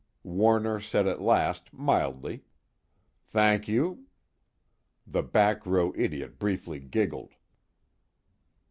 [0.23, 2.43] Warner said at last, mildly:
[3.27, 4.05] "Thank you."
[5.05, 7.35] The back row idiot briefly giggled.